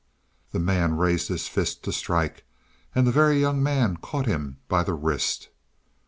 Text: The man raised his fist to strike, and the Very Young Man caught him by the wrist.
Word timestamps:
The 0.51 0.57
man 0.57 0.97
raised 0.97 1.27
his 1.27 1.47
fist 1.47 1.83
to 1.83 1.91
strike, 1.91 2.43
and 2.95 3.05
the 3.05 3.11
Very 3.11 3.39
Young 3.39 3.61
Man 3.61 3.97
caught 3.97 4.25
him 4.25 4.57
by 4.67 4.81
the 4.81 4.95
wrist. 4.95 5.49